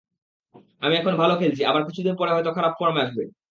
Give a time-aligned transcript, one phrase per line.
[0.81, 3.23] আমি এখন ভালো খেলছি, আবার কিছুদিন পরে হয়তো খারাপ ফর্ম আসবে।